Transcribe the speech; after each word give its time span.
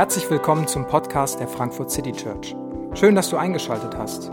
Herzlich 0.00 0.30
willkommen 0.30 0.66
zum 0.66 0.86
Podcast 0.86 1.40
der 1.40 1.46
Frankfurt 1.46 1.90
City 1.90 2.12
Church. 2.12 2.56
Schön, 2.94 3.14
dass 3.14 3.28
du 3.28 3.36
eingeschaltet 3.36 3.94
hast. 3.98 4.30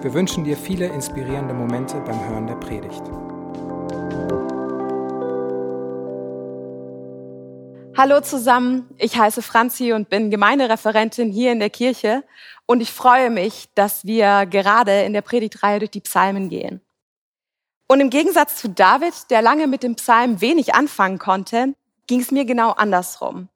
Wir 0.00 0.14
wünschen 0.14 0.44
dir 0.44 0.56
viele 0.56 0.86
inspirierende 0.86 1.54
Momente 1.54 2.00
beim 2.02 2.28
Hören 2.28 2.46
der 2.46 2.54
Predigt. 2.54 3.02
Hallo 7.96 8.20
zusammen, 8.20 8.88
ich 8.96 9.18
heiße 9.18 9.42
Franzi 9.42 9.92
und 9.92 10.08
bin 10.08 10.30
Gemeindereferentin 10.30 11.32
hier 11.32 11.50
in 11.50 11.58
der 11.58 11.70
Kirche 11.70 12.22
und 12.66 12.80
ich 12.80 12.92
freue 12.92 13.30
mich, 13.30 13.70
dass 13.74 14.04
wir 14.04 14.46
gerade 14.46 15.02
in 15.02 15.14
der 15.14 15.22
Predigtreihe 15.22 15.80
durch 15.80 15.90
die 15.90 16.00
Psalmen 16.00 16.48
gehen. 16.48 16.80
Und 17.88 17.98
im 17.98 18.10
Gegensatz 18.10 18.54
zu 18.54 18.68
David, 18.68 19.14
der 19.30 19.42
lange 19.42 19.66
mit 19.66 19.82
dem 19.82 19.96
Psalm 19.96 20.40
wenig 20.40 20.76
anfangen 20.76 21.18
konnte, 21.18 21.74
ging 22.06 22.20
es 22.20 22.30
mir 22.30 22.44
genau 22.44 22.70
andersrum. 22.70 23.48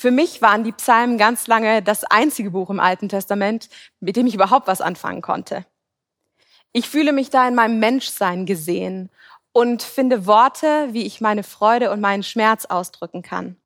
Für 0.00 0.10
mich 0.10 0.40
waren 0.40 0.64
die 0.64 0.72
Psalmen 0.72 1.18
ganz 1.18 1.46
lange 1.46 1.82
das 1.82 2.04
einzige 2.04 2.52
Buch 2.52 2.70
im 2.70 2.80
Alten 2.80 3.10
Testament, 3.10 3.68
mit 4.00 4.16
dem 4.16 4.26
ich 4.26 4.34
überhaupt 4.34 4.66
was 4.66 4.80
anfangen 4.80 5.20
konnte. 5.20 5.66
Ich 6.72 6.88
fühle 6.88 7.12
mich 7.12 7.28
da 7.28 7.46
in 7.46 7.54
meinem 7.54 7.80
Menschsein 7.80 8.46
gesehen 8.46 9.10
und 9.52 9.82
finde 9.82 10.24
Worte, 10.24 10.88
wie 10.92 11.04
ich 11.04 11.20
meine 11.20 11.42
Freude 11.42 11.90
und 11.90 12.00
meinen 12.00 12.22
Schmerz 12.22 12.64
ausdrücken 12.64 13.20
kann. 13.20 13.56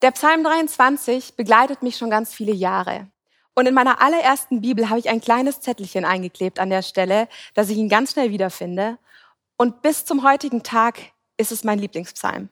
Der 0.00 0.12
Psalm 0.12 0.42
23 0.42 1.36
begleitet 1.36 1.82
mich 1.82 1.98
schon 1.98 2.08
ganz 2.08 2.32
viele 2.32 2.54
Jahre. 2.54 3.08
Und 3.54 3.66
in 3.66 3.74
meiner 3.74 4.00
allerersten 4.00 4.62
Bibel 4.62 4.88
habe 4.88 5.00
ich 5.00 5.10
ein 5.10 5.20
kleines 5.20 5.60
Zettelchen 5.60 6.06
eingeklebt 6.06 6.60
an 6.60 6.70
der 6.70 6.80
Stelle, 6.80 7.28
dass 7.52 7.68
ich 7.68 7.76
ihn 7.76 7.90
ganz 7.90 8.12
schnell 8.12 8.30
wiederfinde. 8.30 8.96
Und 9.58 9.82
bis 9.82 10.06
zum 10.06 10.22
heutigen 10.22 10.62
Tag 10.62 10.98
ist 11.36 11.52
es 11.52 11.62
mein 11.62 11.78
Lieblingspsalm. 11.78 12.48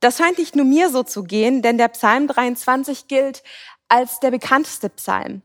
Das 0.00 0.16
scheint 0.16 0.38
nicht 0.38 0.56
nur 0.56 0.64
mir 0.64 0.88
so 0.90 1.02
zu 1.02 1.22
gehen, 1.24 1.62
denn 1.62 1.78
der 1.78 1.88
Psalm 1.88 2.26
23 2.26 3.06
gilt 3.06 3.42
als 3.88 4.20
der 4.20 4.30
bekannteste 4.30 4.88
Psalm. 4.88 5.42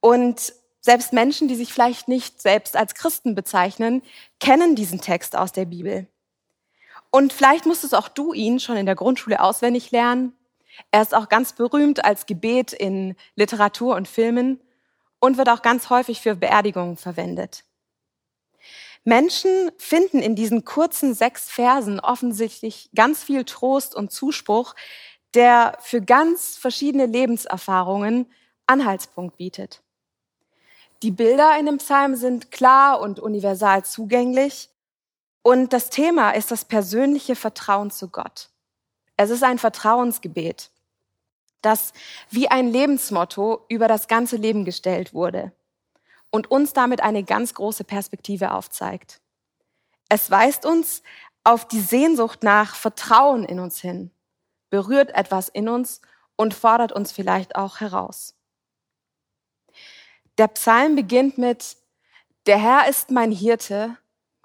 Und 0.00 0.52
selbst 0.80 1.12
Menschen, 1.12 1.48
die 1.48 1.54
sich 1.54 1.72
vielleicht 1.72 2.08
nicht 2.08 2.40
selbst 2.40 2.76
als 2.76 2.94
Christen 2.94 3.34
bezeichnen, 3.34 4.02
kennen 4.40 4.74
diesen 4.74 5.00
Text 5.00 5.36
aus 5.36 5.52
der 5.52 5.64
Bibel. 5.64 6.06
Und 7.10 7.32
vielleicht 7.32 7.66
musstest 7.66 7.94
auch 7.94 8.08
du 8.08 8.32
ihn 8.32 8.60
schon 8.60 8.76
in 8.76 8.86
der 8.86 8.94
Grundschule 8.94 9.40
auswendig 9.40 9.90
lernen. 9.90 10.32
Er 10.90 11.02
ist 11.02 11.14
auch 11.14 11.28
ganz 11.28 11.52
berühmt 11.52 12.04
als 12.04 12.26
Gebet 12.26 12.72
in 12.72 13.16
Literatur 13.34 13.96
und 13.96 14.08
Filmen 14.08 14.60
und 15.18 15.36
wird 15.36 15.48
auch 15.48 15.62
ganz 15.62 15.90
häufig 15.90 16.20
für 16.20 16.36
Beerdigungen 16.36 16.96
verwendet. 16.96 17.64
Menschen 19.08 19.72
finden 19.78 20.18
in 20.18 20.36
diesen 20.36 20.66
kurzen 20.66 21.14
sechs 21.14 21.48
Versen 21.48 21.98
offensichtlich 21.98 22.90
ganz 22.94 23.22
viel 23.22 23.44
Trost 23.44 23.94
und 23.94 24.12
Zuspruch, 24.12 24.74
der 25.32 25.78
für 25.80 26.02
ganz 26.02 26.58
verschiedene 26.58 27.06
Lebenserfahrungen 27.06 28.30
Anhaltspunkt 28.66 29.38
bietet. 29.38 29.82
Die 31.02 31.10
Bilder 31.10 31.58
in 31.58 31.64
dem 31.64 31.78
Psalm 31.78 32.16
sind 32.16 32.50
klar 32.50 33.00
und 33.00 33.18
universal 33.18 33.82
zugänglich 33.82 34.68
und 35.40 35.72
das 35.72 35.88
Thema 35.88 36.32
ist 36.32 36.50
das 36.50 36.66
persönliche 36.66 37.34
Vertrauen 37.34 37.90
zu 37.90 38.08
Gott. 38.08 38.50
Es 39.16 39.30
ist 39.30 39.42
ein 39.42 39.58
Vertrauensgebet, 39.58 40.70
das 41.62 41.94
wie 42.28 42.48
ein 42.48 42.68
Lebensmotto 42.68 43.64
über 43.70 43.88
das 43.88 44.06
ganze 44.06 44.36
Leben 44.36 44.66
gestellt 44.66 45.14
wurde 45.14 45.52
und 46.30 46.50
uns 46.50 46.72
damit 46.72 47.02
eine 47.02 47.24
ganz 47.24 47.54
große 47.54 47.84
Perspektive 47.84 48.52
aufzeigt. 48.52 49.20
Es 50.08 50.30
weist 50.30 50.66
uns 50.66 51.02
auf 51.44 51.66
die 51.66 51.80
Sehnsucht 51.80 52.42
nach 52.42 52.74
Vertrauen 52.74 53.44
in 53.44 53.60
uns 53.60 53.80
hin, 53.80 54.10
berührt 54.70 55.10
etwas 55.14 55.48
in 55.48 55.68
uns 55.68 56.00
und 56.36 56.54
fordert 56.54 56.92
uns 56.92 57.12
vielleicht 57.12 57.56
auch 57.56 57.80
heraus. 57.80 58.34
Der 60.38 60.48
Psalm 60.48 60.94
beginnt 60.94 61.38
mit, 61.38 61.76
der 62.46 62.58
Herr 62.58 62.88
ist 62.88 63.10
mein 63.10 63.32
Hirte, 63.32 63.96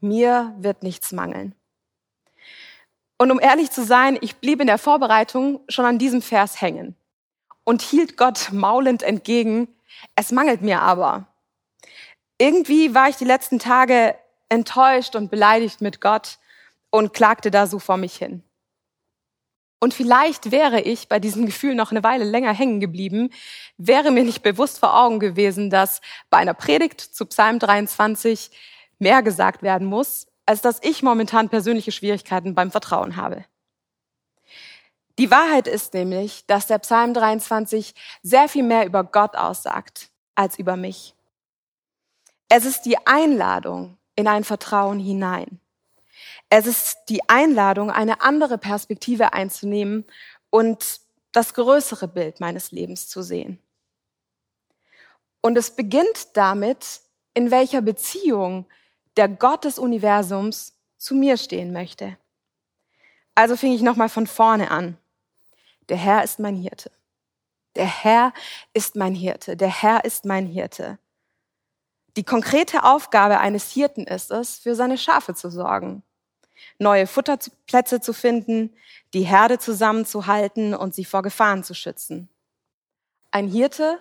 mir 0.02 0.54
wird 0.58 0.84
nichts 0.84 1.12
mangeln. 1.12 1.56
Und 3.18 3.32
um 3.32 3.40
ehrlich 3.40 3.72
zu 3.72 3.86
sein, 3.86 4.18
ich 4.20 4.38
blieb 4.38 4.60
in 4.60 4.68
der 4.68 4.78
Vorbereitung 4.78 5.62
schon 5.70 5.86
an 5.86 6.00
diesem 6.00 6.22
Vers 6.22 6.60
hängen 6.60 6.96
und 7.64 7.82
hielt 7.82 8.18
Gott 8.18 8.50
maulend 8.52 9.04
entgegen, 9.04 9.68
es 10.16 10.32
mangelt 10.32 10.62
mir 10.62 10.82
aber 10.82 11.28
irgendwie 12.44 12.94
war 12.94 13.08
ich 13.08 13.16
die 13.16 13.24
letzten 13.24 13.58
Tage 13.58 14.16
enttäuscht 14.50 15.16
und 15.16 15.32
beleidigt 15.32 15.80
mit 15.80 16.02
Gott 16.02 16.40
und 16.90 17.14
klagte 17.14 17.52
da 17.52 17.68
so 17.68 17.80
vor 17.80 17.96
mich 17.96 18.18
hin. 18.18 18.44
Und 19.80 19.94
vielleicht 19.94 20.52
wäre 20.52 20.82
ich 20.82 21.08
bei 21.08 21.20
diesem 21.20 21.46
Gefühl 21.46 21.74
noch 21.74 21.92
eine 21.92 22.04
Weile 22.04 22.26
länger 22.26 22.54
hängen 22.54 22.82
geblieben, 22.82 23.30
wäre 23.78 24.12
mir 24.12 24.26
nicht 24.26 24.44
bewusst 24.44 24.80
vor 24.80 24.94
Augen 24.98 25.22
gewesen, 25.22 25.70
dass 25.70 26.02
bei 26.30 26.38
einer 26.38 26.54
Predigt 26.54 27.00
zu 27.00 27.26
Psalm 27.26 27.60
23 27.60 28.52
mehr 29.00 29.24
gesagt 29.24 29.64
werden 29.64 29.88
muss, 29.88 30.28
als 30.46 30.60
dass 30.62 30.84
ich 30.84 31.02
momentan 31.02 31.48
persönliche 31.48 31.94
Schwierigkeiten 31.94 32.56
beim 32.56 32.72
Vertrauen 32.72 33.16
habe. 33.16 33.46
Die 35.18 35.32
Wahrheit 35.32 35.70
ist 35.70 35.94
nämlich, 35.94 36.46
dass 36.48 36.68
der 36.68 36.80
Psalm 36.80 37.14
23 37.14 37.96
sehr 38.22 38.50
viel 38.50 38.64
mehr 38.64 38.86
über 38.86 39.06
Gott 39.06 39.38
aussagt 39.38 40.10
als 40.36 40.60
über 40.60 40.76
mich. 40.76 41.16
Es 42.56 42.66
ist 42.66 42.84
die 42.84 43.08
Einladung 43.08 43.98
in 44.16 44.28
ein 44.28 44.44
Vertrauen 44.44 45.00
hinein. 45.00 45.60
Es 46.52 46.68
ist 46.68 46.98
die 47.10 47.28
Einladung, 47.28 47.90
eine 47.90 48.22
andere 48.22 48.60
Perspektive 48.60 49.34
einzunehmen 49.34 50.06
und 50.52 51.02
das 51.32 51.56
größere 51.56 52.08
Bild 52.08 52.40
meines 52.40 52.72
Lebens 52.72 53.10
zu 53.10 53.24
sehen. 53.24 53.58
Und 55.42 55.58
es 55.58 55.72
beginnt 55.72 56.38
damit, 56.38 57.02
in 57.34 57.50
welcher 57.50 57.82
Beziehung 57.82 58.68
der 59.18 59.30
Gott 59.30 59.66
des 59.66 59.80
Universums 59.80 60.78
zu 61.00 61.16
mir 61.16 61.38
stehen 61.38 61.74
möchte. 61.74 62.20
Also 63.34 63.58
fing 63.58 63.74
ich 63.74 63.82
nochmal 63.82 64.10
von 64.10 64.28
vorne 64.28 64.70
an. 64.70 65.00
Der 65.90 65.98
Herr 65.98 66.24
ist 66.24 66.38
mein 66.38 66.56
Hirte. 66.58 66.92
Der 67.76 67.88
Herr 67.88 68.32
ist 68.76 68.96
mein 68.96 69.16
Hirte. 69.16 69.58
Der 69.58 69.70
Herr 69.70 70.06
ist 70.06 70.24
mein 70.24 70.46
Hirte. 70.46 71.00
Die 72.16 72.24
konkrete 72.24 72.84
Aufgabe 72.84 73.40
eines 73.40 73.72
Hirten 73.72 74.06
ist 74.06 74.32
es, 74.32 74.58
für 74.58 74.76
seine 74.76 74.98
Schafe 74.98 75.34
zu 75.34 75.50
sorgen, 75.50 76.04
neue 76.78 77.08
Futterplätze 77.08 78.02
zu 78.02 78.14
finden, 78.14 78.76
die 79.14 79.24
Herde 79.24 79.58
zusammenzuhalten 79.58 80.76
und 80.76 80.94
sie 80.94 81.06
vor 81.06 81.24
Gefahren 81.24 81.64
zu 81.64 81.74
schützen. 81.74 82.30
Ein 83.32 83.48
Hirte 83.48 84.00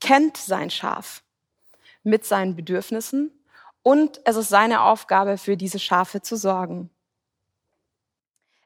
kennt 0.00 0.36
sein 0.36 0.70
Schaf 0.70 1.22
mit 2.04 2.24
seinen 2.24 2.54
Bedürfnissen 2.54 3.32
und 3.82 4.20
es 4.24 4.36
ist 4.36 4.48
seine 4.48 4.82
Aufgabe, 4.82 5.38
für 5.38 5.56
diese 5.56 5.78
Schafe 5.78 6.22
zu 6.22 6.36
sorgen. 6.36 6.90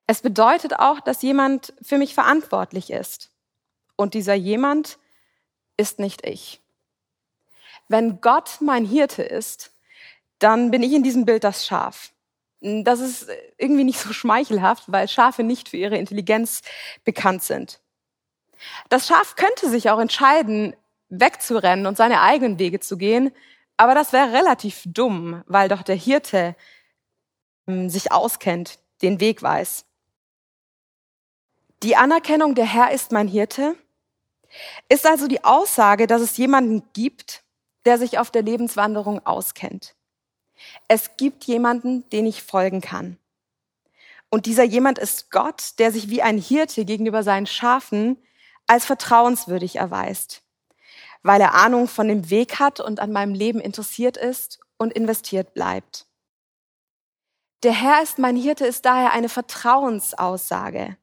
Es 0.07 0.21
bedeutet 0.21 0.79
auch, 0.79 1.01
dass 1.01 1.23
jemand 1.23 1.73
für 1.81 1.97
mich 1.97 2.15
verantwortlich 2.15 2.91
ist. 2.91 3.31
Und 3.97 4.15
dieser 4.15 4.35
jemand 4.35 4.99
ist 5.77 5.99
nicht 5.99 6.27
ich. 6.27 6.62
Wenn 7.93 8.23
Gott 8.23 8.57
mein 8.61 8.87
Hirte 8.87 9.23
ist, 9.23 9.71
dann 10.39 10.71
bin 10.71 10.83
ich 10.83 10.95
in 10.95 11.03
diesem 11.03 11.27
Bild 11.27 11.45
das 11.45 11.67
Schaf. 11.67 12.13
Das 12.63 13.01
ist 13.01 13.29
irgendwie 13.59 13.85
nicht 13.85 13.99
so 13.99 14.15
schmeichelhaft, 14.15 14.85
weil 14.91 15.09
Schafe 15.09 15.43
nicht 15.43 15.69
für 15.69 15.77
ihre 15.77 15.99
Intelligenz 15.99 16.63
bekannt 17.05 17.43
sind. 17.43 17.81
Das 18.89 19.07
Schaf 19.07 19.37
könnte 19.37 19.69
sich 19.69 19.91
auch 19.91 19.99
entscheiden, 19.99 20.75
wegzurennen 21.11 21.85
und 21.87 21.99
seine 21.99 22.23
eigenen 22.23 22.59
Wege 22.59 22.81
zu 22.81 22.97
gehen, 22.97 23.31
aber 23.77 23.95
das 23.95 24.15
wäre 24.15 24.33
relativ 24.33 24.85
dumm, 24.87 25.45
weil 25.47 25.69
doch 25.69 25.83
der 25.83 25.97
Hirte 25.97 26.57
hm, 27.67 27.91
sich 27.91 28.11
auskennt, 28.11 28.79
den 29.03 29.21
Weg 29.21 29.43
weiß. 29.43 29.85
Die 31.83 31.97
Anerkennung, 31.97 32.55
der 32.55 32.65
Herr 32.65 32.91
ist 32.93 33.13
mein 33.13 33.29
Hirte, 33.29 33.77
ist 34.89 35.07
also 35.07 35.29
die 35.29 35.45
Aussage, 35.45 36.07
dass 36.07 36.23
es 36.23 36.39
jemanden 36.39 36.85
gibt, 36.95 37.43
der 37.85 37.99
sich 37.99 38.19
auf 38.19 38.31
der 38.31 38.43
Lebenswanderung 38.43 39.25
auskennt. 39.27 39.95
Es 40.89 41.17
gibt 41.17 41.45
jemanden, 41.45 42.09
den 42.11 42.27
ich 42.27 42.43
folgen 42.43 42.81
kann. 42.81 43.19
Und 44.31 44.47
dieser 44.47 44.65
jemand 44.65 44.99
ist 44.99 45.31
Gott, 45.31 45.79
der 45.79 45.93
sich 45.93 46.09
wie 46.09 46.23
ein 46.23 46.39
Hirte 46.39 46.85
gegenüber 46.85 47.23
seinen 47.23 47.47
Schafen 47.47 48.17
als 48.67 48.87
vertrauenswürdig 48.87 49.77
erweist, 49.77 50.43
weil 51.23 51.41
er 51.41 51.55
Ahnung 51.55 51.89
von 51.89 52.09
dem 52.09 52.31
Weg 52.31 52.59
hat 52.59 52.81
und 52.81 53.01
an 53.01 53.13
meinem 53.13 53.35
Leben 53.35 53.61
interessiert 53.61 54.17
ist 54.17 54.61
und 54.79 54.93
investiert 54.93 55.53
bleibt. 55.53 56.07
Der 57.63 57.73
Herr 57.73 58.03
ist 58.03 58.19
mein 58.19 58.37
Hirte 58.37 58.67
ist 58.67 58.85
daher 58.85 59.13
eine 59.13 59.29
Vertrauensaussage. 59.29 60.97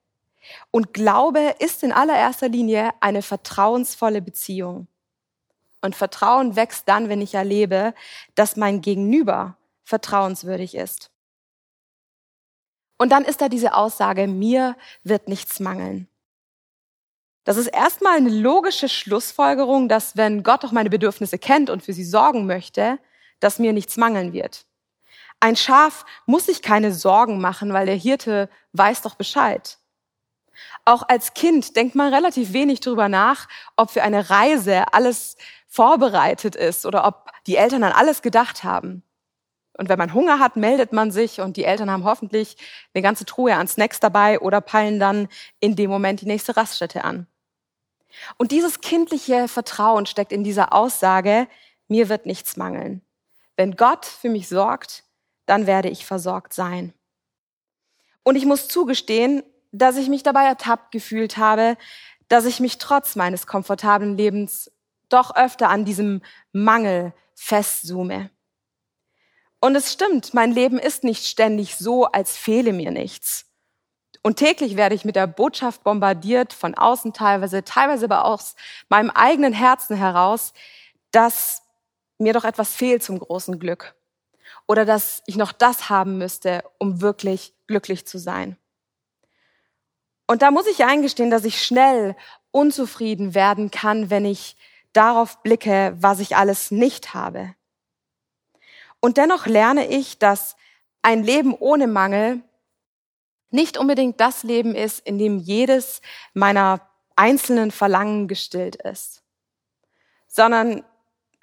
Und 0.72 0.94
Glaube 0.94 1.56
ist 1.60 1.84
in 1.84 1.92
allererster 1.92 2.50
Linie 2.50 2.90
eine 3.00 3.22
vertrauensvolle 3.22 4.22
Beziehung. 4.22 4.88
Und 5.82 5.96
Vertrauen 5.96 6.56
wächst 6.56 6.88
dann, 6.90 7.10
wenn 7.10 7.22
ich 7.22 7.36
erlebe, 7.36 7.94
dass 8.36 8.56
mein 8.56 8.82
Gegenüber 8.82 9.58
vertrauenswürdig 9.84 10.76
ist. 10.76 11.10
Und 12.98 13.12
dann 13.12 13.24
ist 13.24 13.42
da 13.42 13.48
diese 13.48 13.76
Aussage, 13.76 14.28
mir 14.28 14.76
wird 15.04 15.30
nichts 15.30 15.60
mangeln. 15.60 16.10
Das 17.46 17.58
ist 17.58 17.68
erstmal 17.68 18.18
eine 18.18 18.30
logische 18.30 18.90
Schlussfolgerung, 18.90 19.88
dass 19.88 20.18
wenn 20.18 20.44
Gott 20.44 20.64
doch 20.64 20.72
meine 20.74 20.90
Bedürfnisse 20.90 21.40
kennt 21.40 21.70
und 21.70 21.82
für 21.82 21.94
sie 21.94 22.04
sorgen 22.04 22.46
möchte, 22.46 23.00
dass 23.40 23.58
mir 23.58 23.74
nichts 23.74 23.96
mangeln 23.98 24.34
wird. 24.34 24.66
Ein 25.40 25.56
Schaf 25.56 26.06
muss 26.26 26.48
sich 26.48 26.62
keine 26.62 26.94
Sorgen 26.94 27.40
machen, 27.40 27.72
weil 27.72 27.86
der 27.86 27.96
Hirte 27.96 28.50
weiß 28.74 29.02
doch 29.02 29.16
Bescheid. 29.16 29.78
Auch 30.84 31.04
als 31.08 31.34
Kind 31.34 31.78
denkt 31.78 31.96
man 31.96 32.14
relativ 32.14 32.52
wenig 32.52 32.82
darüber 32.82 33.08
nach, 33.08 33.48
ob 33.78 33.92
für 33.92 34.04
eine 34.04 34.30
Reise 34.30 34.92
alles 34.92 35.38
vorbereitet 35.70 36.56
ist 36.56 36.86
oder 36.86 37.06
ob 37.08 37.32
die 37.48 37.56
Eltern 37.56 37.84
an 37.84 37.94
alles 37.94 38.22
gedacht 38.22 38.64
haben. 38.64 39.04
Und 39.78 39.88
wenn 39.88 39.98
man 39.98 40.14
Hunger 40.14 40.40
hat, 40.40 40.58
meldet 40.58 40.92
man 40.92 41.10
sich 41.12 41.40
und 41.40 41.56
die 41.56 41.64
Eltern 41.64 41.90
haben 41.90 42.04
hoffentlich 42.04 42.58
eine 42.94 43.02
ganze 43.02 43.24
Truhe 43.24 43.56
an 43.56 43.68
Snacks 43.68 44.02
dabei 44.02 44.40
oder 44.40 44.60
peilen 44.60 45.00
dann 45.00 45.30
in 45.62 45.78
dem 45.78 45.90
Moment 45.90 46.20
die 46.20 46.26
nächste 46.26 46.58
Raststätte 46.58 47.06
an. 47.06 47.28
Und 48.38 48.52
dieses 48.52 48.82
kindliche 48.82 49.48
Vertrauen 49.48 50.06
steckt 50.06 50.34
in 50.34 50.44
dieser 50.44 50.74
Aussage, 50.74 51.48
mir 51.88 52.10
wird 52.10 52.26
nichts 52.26 52.58
mangeln. 52.58 53.02
Wenn 53.56 53.78
Gott 53.78 54.06
für 54.06 54.30
mich 54.30 54.50
sorgt, 54.50 55.04
dann 55.46 55.66
werde 55.66 55.90
ich 55.90 56.06
versorgt 56.06 56.54
sein. 56.54 56.94
Und 58.24 58.36
ich 58.36 58.46
muss 58.46 58.68
zugestehen, 58.68 59.44
dass 59.72 59.98
ich 59.98 60.10
mich 60.10 60.24
dabei 60.24 60.46
ertappt 60.46 60.92
gefühlt 60.92 61.38
habe, 61.38 61.78
dass 62.28 62.46
ich 62.46 62.60
mich 62.60 62.80
trotz 62.80 63.16
meines 63.16 63.48
komfortablen 63.48 64.18
Lebens 64.18 64.72
doch 65.10 65.36
öfter 65.36 65.70
an 65.70 65.86
diesem 65.86 66.22
Mangel 66.52 67.14
festzoome. 67.36 68.30
Und 69.60 69.76
es 69.76 69.92
stimmt, 69.92 70.34
mein 70.34 70.52
Leben 70.52 70.80
ist 70.80 71.04
nicht 71.04 71.26
ständig 71.26 71.76
so, 71.76 72.06
als 72.06 72.38
fehle 72.38 72.72
mir 72.72 72.92
nichts. 72.92 73.46
Und 74.22 74.38
täglich 74.38 74.76
werde 74.76 74.96
ich 74.96 75.06
mit 75.06 75.16
der 75.16 75.28
Botschaft 75.28 75.84
bombardiert, 75.84 76.54
von 76.54 76.76
außen 76.76 77.14
teilweise, 77.14 77.64
teilweise 77.64 78.06
aber 78.06 78.26
aus 78.26 78.56
meinem 78.90 79.10
eigenen 79.10 79.54
Herzen 79.54 79.96
heraus, 79.96 80.54
dass 81.12 81.64
mir 82.18 82.34
doch 82.34 82.44
etwas 82.44 82.74
fehlt 82.74 83.04
zum 83.04 83.20
großen 83.20 83.60
Glück. 83.60 83.96
Oder 84.68 84.86
dass 84.86 85.24
ich 85.26 85.36
noch 85.36 85.52
das 85.52 85.90
haben 85.90 86.18
müsste, 86.18 86.64
um 86.78 87.02
wirklich 87.02 87.54
glücklich 87.68 88.06
zu 88.06 88.18
sein. 88.18 88.58
Und 90.28 90.42
da 90.42 90.52
muss 90.52 90.68
ich 90.68 90.86
eingestehen, 90.86 91.32
dass 91.32 91.46
ich 91.46 91.64
schnell 91.64 92.16
unzufrieden 92.52 93.34
werden 93.34 93.72
kann, 93.72 94.10
wenn 94.10 94.26
ich 94.26 94.58
darauf 94.94 95.42
blicke, 95.44 95.96
was 96.00 96.20
ich 96.20 96.36
alles 96.36 96.72
nicht 96.72 97.14
habe. 97.14 97.54
Und 99.00 99.18
dennoch 99.18 99.46
lerne 99.46 99.88
ich, 99.88 100.20
dass 100.20 100.56
ein 101.02 101.24
Leben 101.24 101.54
ohne 101.54 101.88
Mangel 101.88 102.42
nicht 103.52 103.78
unbedingt 103.78 104.20
das 104.20 104.44
Leben 104.44 104.76
ist, 104.76 105.00
in 105.00 105.18
dem 105.18 105.38
jedes 105.38 106.02
meiner 106.34 106.82
einzelnen 107.16 107.72
Verlangen 107.72 108.28
gestillt 108.28 108.76
ist, 108.76 109.24
sondern 110.28 110.84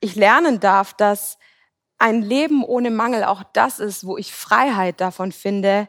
ich 0.01 0.15
lernen 0.15 0.61
darf, 0.61 0.95
dass 0.95 1.39
ein 1.99 2.23
Leben 2.23 2.65
ohne 2.65 2.91
Mangel 2.91 3.25
auch 3.25 3.43
das 3.53 3.79
ist, 3.81 4.07
wo 4.07 4.17
ich 4.17 4.33
Freiheit 4.33 5.01
davon 5.01 5.33
finde, 5.33 5.89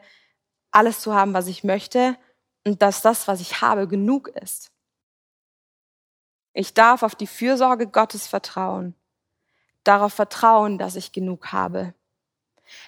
alles 0.70 1.00
zu 1.00 1.14
haben, 1.14 1.34
was 1.34 1.46
ich 1.46 1.64
möchte 1.64 2.16
und 2.64 2.82
dass 2.82 3.02
das, 3.02 3.28
was 3.28 3.40
ich 3.40 3.60
habe, 3.60 3.86
genug 3.86 4.28
ist. 4.28 4.70
Ich 6.52 6.74
darf 6.74 7.02
auf 7.02 7.14
die 7.14 7.26
Fürsorge 7.26 7.86
Gottes 7.86 8.26
vertrauen 8.26 8.94
darauf 9.88 10.12
vertrauen, 10.12 10.76
dass 10.76 10.96
ich 10.96 11.12
genug 11.12 11.50
habe. 11.50 11.94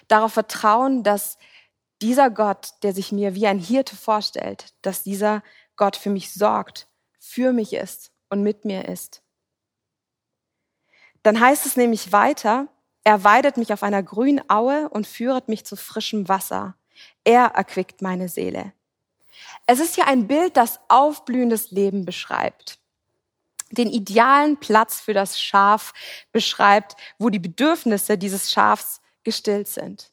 Darauf 0.07 0.33
vertrauen, 0.33 1.03
dass 1.03 1.39
dieser 2.01 2.29
Gott, 2.29 2.73
der 2.83 2.93
sich 2.93 3.11
mir 3.11 3.33
wie 3.33 3.47
ein 3.47 3.57
Hirte 3.57 3.95
vorstellt, 3.95 4.73
dass 4.83 5.01
dieser 5.01 5.41
Gott 5.75 5.95
für 5.95 6.11
mich 6.11 6.31
sorgt, 6.31 6.87
für 7.19 7.53
mich 7.53 7.73
ist 7.73 8.11
und 8.29 8.43
mit 8.43 8.65
mir 8.65 8.87
ist. 8.87 9.23
Dann 11.23 11.39
heißt 11.39 11.65
es 11.65 11.75
nämlich 11.75 12.11
weiter, 12.11 12.67
er 13.03 13.23
weidet 13.23 13.57
mich 13.57 13.73
auf 13.73 13.81
einer 13.81 14.03
grünen 14.03 14.47
Aue 14.47 14.87
und 14.89 15.07
führet 15.07 15.47
mich 15.47 15.65
zu 15.65 15.75
frischem 15.75 16.29
Wasser. 16.29 16.75
Er 17.23 17.45
erquickt 17.45 18.03
meine 18.03 18.29
Seele. 18.29 18.73
Es 19.65 19.79
ist 19.79 19.97
ja 19.97 20.05
ein 20.05 20.27
Bild, 20.27 20.55
das 20.55 20.79
aufblühendes 20.87 21.71
Leben 21.71 22.05
beschreibt 22.05 22.80
den 23.71 23.89
idealen 23.89 24.57
Platz 24.57 24.99
für 24.99 25.13
das 25.13 25.41
Schaf 25.41 25.93
beschreibt, 26.31 26.95
wo 27.17 27.29
die 27.29 27.39
Bedürfnisse 27.39 28.17
dieses 28.17 28.51
Schafs 28.51 29.01
gestillt 29.23 29.67
sind. 29.67 30.11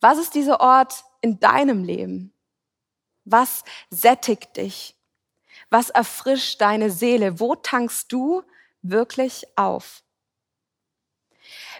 Was 0.00 0.18
ist 0.18 0.34
dieser 0.34 0.60
Ort 0.60 1.04
in 1.20 1.40
deinem 1.40 1.84
Leben? 1.84 2.32
Was 3.24 3.64
sättigt 3.90 4.56
dich? 4.56 4.96
Was 5.70 5.90
erfrischt 5.90 6.60
deine 6.60 6.90
Seele? 6.90 7.40
Wo 7.40 7.54
tankst 7.54 8.12
du 8.12 8.42
wirklich 8.82 9.44
auf? 9.56 10.02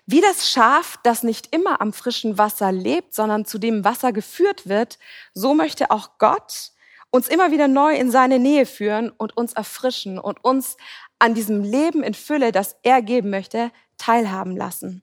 Wie 0.06 0.21
das 0.21 0.50
Schaf, 0.50 0.99
das 1.03 1.23
nicht 1.23 1.55
immer 1.55 1.81
am 1.81 1.93
frischen 1.93 2.39
Wasser 2.39 2.73
lebt, 2.73 3.15
sondern 3.15 3.45
zu 3.45 3.59
dem 3.59 3.85
Wasser 3.85 4.12
geführt 4.12 4.69
wird, 4.69 4.99
so 5.35 5.55
möchte 5.55 5.91
auch 5.91 6.19
Gott 6.19 6.73
uns 7.11 7.29
immer 7.29 7.51
wieder 7.51 7.69
neu 7.69 7.95
in 7.95 8.11
seine 8.11 8.39
Nähe 8.39 8.67
führen 8.67 9.11
und 9.11 9.37
uns 9.37 9.53
erfrischen 9.55 10.19
und 10.19 10.45
uns 10.45 10.77
an 11.19 11.35
diesem 11.35 11.63
Leben 11.63 12.03
in 12.03 12.15
Fülle, 12.15 12.53
das 12.53 12.77
er 12.83 13.03
geben 13.03 13.31
möchte, 13.31 13.71
teilhaben 13.97 14.57
lassen. 14.57 15.03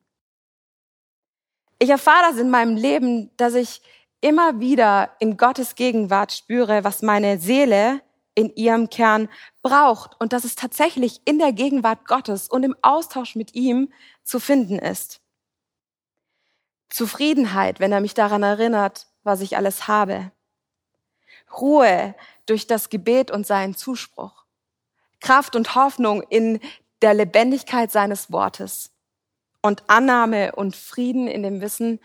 Ich 1.79 1.89
erfahre 1.89 2.31
das 2.31 2.39
in 2.39 2.49
meinem 2.49 2.75
Leben, 2.75 3.35
dass 3.37 3.53
ich 3.53 3.81
immer 4.21 4.59
wieder 4.59 5.15
in 5.19 5.37
Gottes 5.37 5.75
Gegenwart 5.75 6.31
spüre, 6.31 6.83
was 6.83 7.01
meine 7.01 7.39
Seele 7.39 8.01
in 8.33 8.53
ihrem 8.55 8.89
Kern 8.89 9.29
braucht 9.61 10.19
und 10.19 10.33
dass 10.33 10.43
es 10.43 10.55
tatsächlich 10.55 11.21
in 11.25 11.39
der 11.39 11.53
Gegenwart 11.53 12.05
Gottes 12.07 12.47
und 12.47 12.63
im 12.63 12.75
Austausch 12.81 13.35
mit 13.35 13.55
ihm 13.55 13.91
zu 14.23 14.39
finden 14.39 14.77
ist. 14.77 15.21
Zufriedenheit, 16.89 17.79
wenn 17.79 17.91
er 17.91 18.01
mich 18.01 18.13
daran 18.13 18.43
erinnert, 18.43 19.07
was 19.23 19.41
ich 19.41 19.57
alles 19.57 19.87
habe. 19.87 20.31
Ruhe 21.51 22.15
durch 22.45 22.67
das 22.67 22.89
Gebet 22.89 23.31
und 23.31 23.45
seinen 23.47 23.75
Zuspruch. 23.75 24.45
Kraft 25.19 25.55
und 25.55 25.75
Hoffnung 25.75 26.21
in 26.21 26.59
der 27.01 27.13
Lebendigkeit 27.13 27.91
seines 27.91 28.31
Wortes. 28.31 28.91
Und 29.61 29.83
Annahme 29.87 30.51
und 30.55 30.75
Frieden 30.75 31.27
in 31.27 31.41
dem 31.41 31.59
Wissen, 31.61 31.99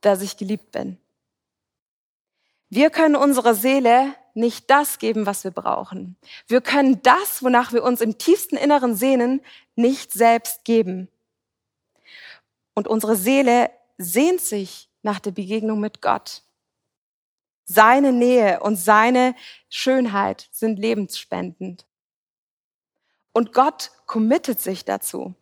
dass 0.00 0.22
ich 0.22 0.36
geliebt 0.36 0.70
bin. 0.70 0.98
Wir 2.68 2.90
können 2.90 3.16
unserer 3.16 3.54
Seele 3.54 4.14
nicht 4.34 4.70
das 4.70 4.98
geben, 4.98 5.26
was 5.26 5.44
wir 5.44 5.50
brauchen. 5.50 6.16
Wir 6.46 6.60
können 6.60 7.00
das, 7.02 7.42
wonach 7.42 7.72
wir 7.72 7.82
uns 7.82 8.00
im 8.00 8.18
tiefsten 8.18 8.56
Inneren 8.56 8.94
sehnen, 8.94 9.40
nicht 9.74 10.12
selbst 10.12 10.64
geben. 10.64 11.08
Und 12.74 12.86
unsere 12.86 13.16
Seele 13.16 13.70
sehnt 13.98 14.40
sich 14.40 14.90
nach 15.02 15.20
der 15.20 15.30
Begegnung 15.30 15.80
mit 15.80 16.02
Gott. 16.02 16.42
Seine 17.66 18.12
Nähe 18.12 18.60
und 18.60 18.76
seine 18.76 19.34
Schönheit 19.68 20.48
sind 20.52 20.78
lebensspendend. 20.78 21.84
Und 23.32 23.52
Gott 23.52 23.90
committet 24.06 24.60
sich 24.60 24.84
dazu. 24.84 25.34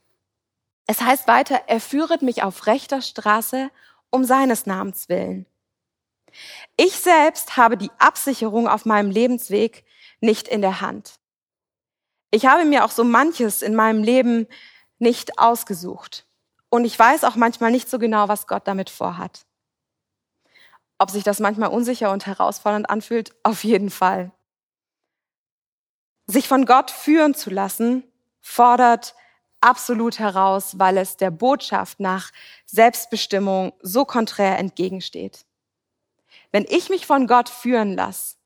Es 0.87 1.00
heißt 1.00 1.28
weiter, 1.28 1.62
er 1.66 1.81
führet 1.81 2.23
mich 2.23 2.43
auf 2.43 2.66
rechter 2.66 3.02
Straße 3.02 3.71
um 4.11 4.25
seines 4.25 4.66
Namens 4.66 5.09
willen. 5.09 5.47
Ich 6.76 6.97
selbst 6.97 7.57
habe 7.57 7.76
die 7.76 7.90
Absicherung 7.99 8.69
auf 8.69 8.87
meinem 8.87 9.11
Lebensweg 9.11 9.85
nicht 10.21 10.49
in 10.49 10.62
der 10.62 10.81
Hand. 10.81 11.21
Ich 12.31 12.47
habe 12.47 12.64
mir 12.64 12.85
auch 12.85 12.90
so 12.90 13.04
manches 13.04 13.62
in 13.62 13.75
meinem 13.75 14.02
Leben 14.02 14.49
nicht 14.99 15.38
ausgesucht. 15.38 16.26
Und 16.71 16.85
ich 16.85 16.99
weiß 16.99 17.23
auch 17.25 17.37
manchmal 17.37 17.71
nicht 17.71 17.88
so 17.88 17.99
genau, 17.99 18.28
was 18.28 18.47
Gott 18.47 18.66
damit 18.66 18.90
vorhat. 18.90 19.47
Ob 21.04 21.11
sich 21.11 21.23
das 21.23 21.38
manchmal 21.38 21.68
unsicher 21.68 22.11
und 22.11 22.25
herausfordernd 22.25 22.88
anfühlt? 22.88 23.34
Auf 23.42 23.62
jeden 23.62 23.90
Fall. 23.90 24.32
Sich 26.26 26.49
von 26.49 26.64
Gott 26.64 26.90
führen 26.90 27.34
zu 27.34 27.50
lassen, 27.50 28.04
fordert 28.40 29.14
absolut 29.61 30.18
heraus, 30.18 30.78
weil 30.78 30.96
es 30.96 31.18
der 31.18 31.30
Botschaft 31.30 32.00
nach 32.00 32.30
Selbstbestimmung 32.64 33.75
so 33.82 34.06
konträr 34.06 34.58
entgegensteht. 34.58 35.44
Wenn 36.52 36.64
ich 36.66 36.88
mich 36.88 37.04
von 37.04 37.26
Gott 37.26 37.50
führen 37.50 37.92
lasse, 37.92 38.37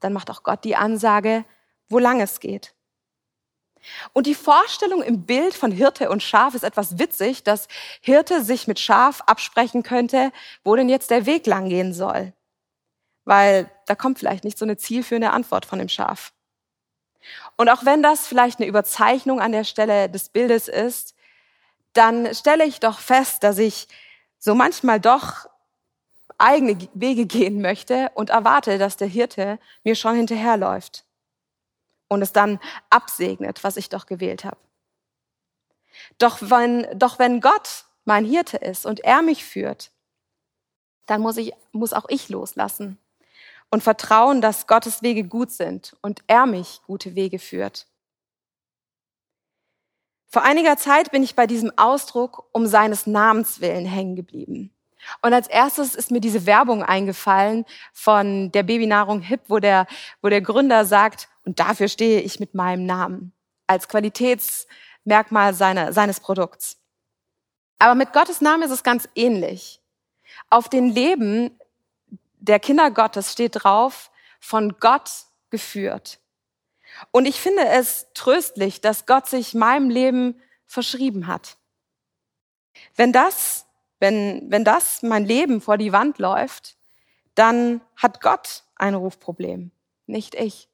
dann 0.00 0.14
macht 0.14 0.30
auch 0.30 0.42
Gott 0.42 0.64
die 0.64 0.76
Ansage, 0.76 1.44
wo 1.90 1.98
lang 1.98 2.22
es 2.22 2.40
geht. 2.40 2.74
Und 4.12 4.26
die 4.26 4.34
Vorstellung 4.34 5.02
im 5.02 5.24
Bild 5.24 5.54
von 5.54 5.72
Hirte 5.72 6.10
und 6.10 6.22
Schaf 6.22 6.54
ist 6.54 6.64
etwas 6.64 6.98
witzig, 6.98 7.44
dass 7.44 7.68
Hirte 8.00 8.42
sich 8.42 8.66
mit 8.66 8.78
Schaf 8.78 9.22
absprechen 9.26 9.82
könnte, 9.82 10.32
wo 10.64 10.76
denn 10.76 10.88
jetzt 10.88 11.10
der 11.10 11.26
Weg 11.26 11.46
lang 11.46 11.68
gehen 11.68 11.92
soll. 11.92 12.32
Weil 13.24 13.70
da 13.86 13.94
kommt 13.94 14.18
vielleicht 14.18 14.44
nicht 14.44 14.58
so 14.58 14.64
eine 14.64 14.76
zielführende 14.76 15.30
Antwort 15.30 15.66
von 15.66 15.78
dem 15.78 15.88
Schaf. 15.88 16.32
Und 17.56 17.68
auch 17.68 17.84
wenn 17.84 18.02
das 18.02 18.26
vielleicht 18.26 18.58
eine 18.58 18.68
Überzeichnung 18.68 19.40
an 19.40 19.52
der 19.52 19.64
Stelle 19.64 20.08
des 20.08 20.28
Bildes 20.28 20.68
ist, 20.68 21.14
dann 21.92 22.34
stelle 22.34 22.64
ich 22.64 22.80
doch 22.80 22.98
fest, 23.00 23.42
dass 23.42 23.58
ich 23.58 23.88
so 24.38 24.54
manchmal 24.54 25.00
doch 25.00 25.48
eigene 26.38 26.78
Wege 26.94 27.26
gehen 27.26 27.60
möchte 27.60 28.10
und 28.14 28.30
erwarte, 28.30 28.78
dass 28.78 28.96
der 28.96 29.08
Hirte 29.08 29.58
mir 29.82 29.96
schon 29.96 30.14
hinterherläuft. 30.14 31.04
Und 32.08 32.22
es 32.22 32.32
dann 32.32 32.58
absegnet, 32.90 33.62
was 33.64 33.76
ich 33.76 33.88
doch 33.88 34.06
gewählt 34.06 34.44
habe. 34.44 34.58
Doch 36.18 36.38
wenn, 36.40 36.86
doch 36.98 37.18
wenn 37.18 37.40
Gott 37.40 37.84
mein 38.04 38.24
Hirte 38.24 38.56
ist 38.56 38.86
und 38.86 39.00
er 39.00 39.22
mich 39.22 39.44
führt, 39.44 39.92
dann 41.06 41.20
muss, 41.20 41.36
ich, 41.36 41.52
muss 41.72 41.92
auch 41.92 42.06
ich 42.08 42.28
loslassen 42.28 42.98
und 43.70 43.82
vertrauen, 43.82 44.40
dass 44.40 44.66
Gottes 44.66 45.02
Wege 45.02 45.24
gut 45.24 45.50
sind 45.50 45.96
und 46.02 46.22
er 46.26 46.46
mich 46.46 46.80
gute 46.86 47.14
Wege 47.14 47.38
führt. 47.38 47.86
Vor 50.30 50.42
einiger 50.42 50.76
Zeit 50.76 51.10
bin 51.10 51.22
ich 51.22 51.34
bei 51.34 51.46
diesem 51.46 51.72
Ausdruck 51.76 52.48
um 52.52 52.66
seines 52.66 53.06
Namens 53.06 53.60
willen 53.60 53.86
hängen 53.86 54.14
geblieben. 54.14 54.70
Und 55.22 55.32
als 55.32 55.46
erstes 55.46 55.94
ist 55.94 56.10
mir 56.10 56.20
diese 56.20 56.46
Werbung 56.46 56.82
eingefallen 56.82 57.64
von 57.92 58.50
der 58.52 58.62
Babynahrung 58.62 59.20
HIP, 59.20 59.42
wo 59.48 59.58
der, 59.58 59.86
wo 60.22 60.28
der 60.28 60.40
Gründer 60.40 60.84
sagt, 60.84 61.28
und 61.44 61.60
dafür 61.60 61.88
stehe 61.88 62.20
ich 62.20 62.40
mit 62.40 62.54
meinem 62.54 62.84
Namen 62.84 63.32
als 63.66 63.88
Qualitätsmerkmal 63.88 65.54
seine, 65.54 65.92
seines 65.92 66.20
Produkts. 66.20 66.78
Aber 67.78 67.94
mit 67.94 68.12
Gottes 68.12 68.40
Namen 68.40 68.64
ist 68.64 68.70
es 68.70 68.82
ganz 68.82 69.08
ähnlich. 69.14 69.80
Auf 70.50 70.68
den 70.68 70.88
Leben 70.88 71.58
der 72.38 72.60
Kinder 72.60 72.90
Gottes 72.90 73.32
steht 73.32 73.62
drauf, 73.62 74.10
von 74.40 74.78
Gott 74.78 75.10
geführt. 75.50 76.20
Und 77.10 77.26
ich 77.26 77.40
finde 77.40 77.66
es 77.66 78.06
tröstlich, 78.14 78.80
dass 78.80 79.06
Gott 79.06 79.28
sich 79.28 79.54
meinem 79.54 79.90
Leben 79.90 80.40
verschrieben 80.66 81.26
hat. 81.26 81.56
Wenn 82.96 83.12
das, 83.12 83.66
wenn, 84.00 84.50
wenn 84.50 84.64
das 84.64 85.02
mein 85.02 85.24
Leben 85.24 85.60
vor 85.60 85.76
die 85.76 85.92
Wand 85.92 86.18
läuft, 86.18 86.76
dann 87.34 87.80
hat 87.96 88.20
Gott 88.20 88.64
ein 88.76 88.94
Rufproblem, 88.94 89.70
nicht 90.06 90.34
ich. 90.34 90.68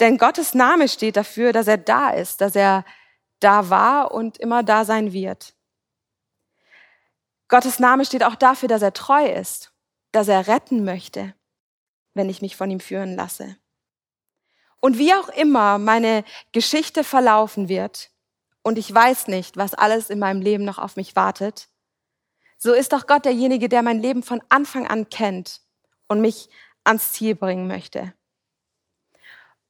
Denn 0.00 0.18
Gottes 0.18 0.54
Name 0.54 0.88
steht 0.88 1.16
dafür, 1.16 1.52
dass 1.52 1.68
er 1.68 1.78
da 1.78 2.10
ist, 2.10 2.40
dass 2.40 2.56
er 2.56 2.84
da 3.40 3.70
war 3.70 4.12
und 4.12 4.38
immer 4.38 4.62
da 4.62 4.84
sein 4.84 5.12
wird. 5.12 5.54
Gottes 7.48 7.78
Name 7.78 8.04
steht 8.04 8.24
auch 8.24 8.34
dafür, 8.34 8.68
dass 8.68 8.82
er 8.82 8.92
treu 8.92 9.26
ist, 9.26 9.72
dass 10.10 10.28
er 10.28 10.46
retten 10.46 10.84
möchte, 10.84 11.34
wenn 12.14 12.28
ich 12.28 12.42
mich 12.42 12.56
von 12.56 12.70
ihm 12.70 12.80
führen 12.80 13.14
lasse. 13.14 13.56
Und 14.80 14.98
wie 14.98 15.14
auch 15.14 15.28
immer 15.28 15.78
meine 15.78 16.24
Geschichte 16.52 17.04
verlaufen 17.04 17.68
wird, 17.68 18.10
und 18.62 18.78
ich 18.78 18.92
weiß 18.92 19.26
nicht, 19.26 19.56
was 19.56 19.74
alles 19.74 20.08
in 20.08 20.18
meinem 20.18 20.40
Leben 20.40 20.64
noch 20.64 20.78
auf 20.78 20.96
mich 20.96 21.16
wartet, 21.16 21.68
so 22.62 22.72
ist 22.72 22.92
doch 22.92 23.08
Gott 23.08 23.24
derjenige, 23.24 23.68
der 23.68 23.82
mein 23.82 23.98
Leben 23.98 24.22
von 24.22 24.40
Anfang 24.48 24.86
an 24.86 25.10
kennt 25.10 25.62
und 26.06 26.20
mich 26.20 26.48
ans 26.84 27.12
Ziel 27.12 27.34
bringen 27.34 27.66
möchte. 27.66 28.14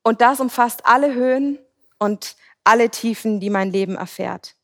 Und 0.02 0.20
das 0.20 0.40
umfasst 0.40 0.84
alle 0.84 1.14
Höhen 1.14 1.58
und 1.99 2.37
alle 2.64 2.90
Tiefen, 2.90 3.40
die 3.40 3.49
mein 3.49 3.72
Leben 3.72 3.96
erfährt. 3.96 4.56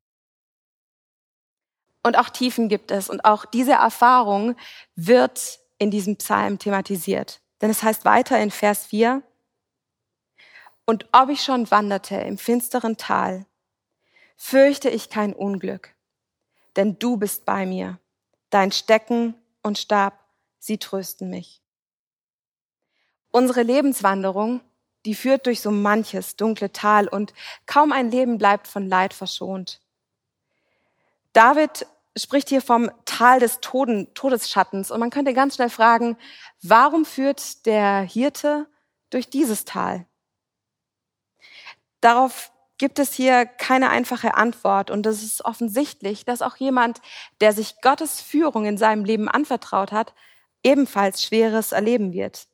Und 2.02 2.18
auch 2.18 2.28
Tiefen 2.28 2.68
gibt 2.68 2.90
es. 2.90 3.08
Und 3.08 3.24
auch 3.24 3.46
diese 3.46 3.72
Erfahrung 3.72 4.56
wird 4.94 5.58
in 5.78 5.90
diesem 5.90 6.16
Psalm 6.16 6.58
thematisiert. 6.58 7.40
Denn 7.62 7.70
es 7.70 7.82
heißt 7.82 8.04
weiter 8.04 8.38
in 8.38 8.50
Vers 8.50 8.84
4, 8.86 9.22
und 10.84 11.08
ob 11.12 11.30
ich 11.30 11.42
schon 11.42 11.70
wanderte 11.70 12.16
im 12.16 12.36
finsteren 12.36 12.98
Tal, 12.98 13.46
fürchte 14.36 14.90
ich 14.90 15.08
kein 15.08 15.32
Unglück, 15.32 15.94
denn 16.76 16.98
du 16.98 17.16
bist 17.16 17.46
bei 17.46 17.64
mir. 17.64 17.98
Dein 18.50 18.72
Stecken 18.72 19.34
und 19.62 19.78
Stab, 19.78 20.18
sie 20.58 20.78
trösten 20.78 21.30
mich. 21.30 21.62
Unsere 23.30 23.62
Lebenswanderung, 23.62 24.60
die 25.04 25.14
führt 25.14 25.46
durch 25.46 25.60
so 25.60 25.70
manches 25.70 26.36
dunkle 26.36 26.72
Tal 26.72 27.08
und 27.08 27.34
kaum 27.66 27.92
ein 27.92 28.10
Leben 28.10 28.38
bleibt 28.38 28.66
von 28.66 28.88
Leid 28.88 29.14
verschont. 29.14 29.80
David 31.32 31.86
spricht 32.16 32.48
hier 32.48 32.62
vom 32.62 32.90
Tal 33.04 33.38
des 33.38 33.60
Toden, 33.60 34.12
Todesschattens 34.14 34.90
und 34.90 34.98
man 34.98 35.10
könnte 35.10 35.34
ganz 35.34 35.54
schnell 35.54 35.70
fragen, 35.70 36.16
warum 36.62 37.04
führt 37.04 37.66
der 37.66 38.00
Hirte 38.00 38.66
durch 39.10 39.30
dieses 39.30 39.64
Tal? 39.64 40.06
Darauf 42.00 42.50
gibt 42.78 42.98
es 42.98 43.12
hier 43.12 43.44
keine 43.44 43.90
einfache 43.90 44.34
Antwort 44.34 44.90
und 44.90 45.04
es 45.06 45.22
ist 45.22 45.44
offensichtlich, 45.44 46.24
dass 46.24 46.42
auch 46.42 46.56
jemand, 46.56 47.00
der 47.40 47.52
sich 47.52 47.80
Gottes 47.80 48.20
Führung 48.20 48.64
in 48.64 48.78
seinem 48.78 49.04
Leben 49.04 49.28
anvertraut 49.28 49.92
hat, 49.92 50.14
ebenfalls 50.62 51.22
Schweres 51.22 51.72
erleben 51.72 52.12
wird. 52.12 52.46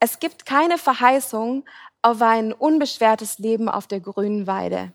Es 0.00 0.18
gibt 0.18 0.46
keine 0.46 0.78
Verheißung 0.78 1.64
auf 2.02 2.20
ein 2.22 2.52
unbeschwertes 2.52 3.38
Leben 3.38 3.68
auf 3.68 3.86
der 3.86 4.00
grünen 4.00 4.46
Weide. 4.46 4.92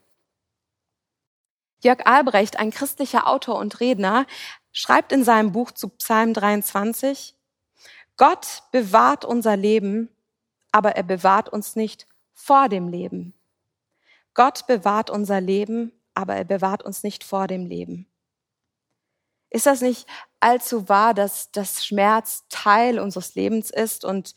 Jörg 1.83 2.05
Albrecht, 2.05 2.59
ein 2.59 2.71
christlicher 2.71 3.27
Autor 3.27 3.57
und 3.57 3.79
Redner, 3.79 4.25
schreibt 4.71 5.11
in 5.11 5.23
seinem 5.23 5.51
Buch 5.51 5.71
zu 5.71 5.89
Psalm 5.89 6.33
23, 6.33 7.35
Gott 8.17 8.63
bewahrt 8.71 9.25
unser 9.25 9.57
Leben, 9.57 10.09
aber 10.71 10.95
er 10.95 11.03
bewahrt 11.03 11.49
uns 11.49 11.75
nicht 11.75 12.05
vor 12.33 12.69
dem 12.69 12.87
Leben. 12.87 13.33
Gott 14.33 14.67
bewahrt 14.67 15.09
unser 15.09 15.41
Leben, 15.41 15.91
aber 16.13 16.35
er 16.35 16.45
bewahrt 16.45 16.83
uns 16.83 17.03
nicht 17.03 17.23
vor 17.23 17.47
dem 17.47 17.65
Leben. 17.65 18.07
Ist 19.49 19.65
das 19.65 19.81
nicht 19.81 20.07
allzu 20.39 20.87
wahr, 20.87 21.13
dass 21.13 21.51
das 21.51 21.85
Schmerz 21.85 22.45
Teil 22.49 22.99
unseres 22.99 23.35
Lebens 23.35 23.69
ist 23.69 24.05
und 24.05 24.33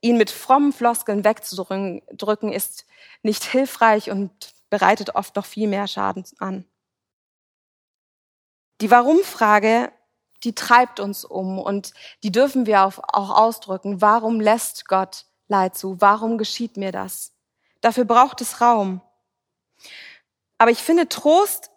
ihn 0.00 0.16
mit 0.16 0.30
frommen 0.30 0.72
Floskeln 0.72 1.24
wegzudrücken 1.24 2.52
ist 2.52 2.86
nicht 3.22 3.44
hilfreich 3.44 4.10
und 4.10 4.54
bereitet 4.70 5.14
oft 5.14 5.36
noch 5.36 5.44
viel 5.44 5.68
mehr 5.68 5.86
Schaden 5.86 6.24
an? 6.38 6.64
Die 8.80 8.90
Warum-Frage, 8.90 9.92
die 10.42 10.54
treibt 10.54 10.98
uns 10.98 11.24
um 11.24 11.58
und 11.58 11.92
die 12.22 12.32
dürfen 12.32 12.66
wir 12.66 12.84
auch 12.84 12.98
ausdrücken. 13.30 14.00
Warum 14.00 14.40
lässt 14.40 14.88
Gott 14.88 15.26
Leid 15.46 15.76
zu? 15.76 16.00
Warum 16.00 16.38
geschieht 16.38 16.76
mir 16.76 16.90
das? 16.90 17.32
Dafür 17.82 18.04
braucht 18.04 18.40
es 18.40 18.60
Raum. 18.62 19.02
Aber 20.58 20.70
ich 20.70 20.82
finde, 20.82 21.08
Trost 21.08 21.70